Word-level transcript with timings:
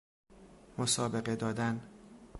مسابقه 0.77 1.35
دادن 1.35 1.81